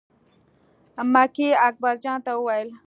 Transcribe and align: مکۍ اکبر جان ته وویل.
مکۍ 1.13 1.49
اکبر 1.67 1.95
جان 2.03 2.17
ته 2.25 2.31
وویل. 2.35 2.69